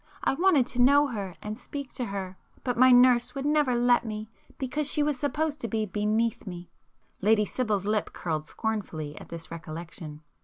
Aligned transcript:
I 0.23 0.33
wanted 0.33 0.65
to 0.65 0.81
know 0.81 1.05
her 1.05 1.35
and 1.43 1.55
speak 1.55 1.93
to 1.93 2.05
her, 2.05 2.35
but 2.63 2.75
my 2.75 2.89
nurse 2.89 3.35
would 3.35 3.45
never 3.45 3.75
let 3.75 4.03
me 4.03 4.31
because 4.57 4.91
she 4.91 5.03
was 5.03 5.19
supposed 5.19 5.59
to 5.59 5.67
be 5.67 5.85
'beneath' 5.85 6.47
me." 6.47 6.71
Lady 7.21 7.45
Sibyl's 7.45 7.85
lip 7.85 8.11
curled 8.11 8.47
scornfully 8.47 9.15
at 9.21 9.29
this 9.29 9.51
recollection. 9.51 10.21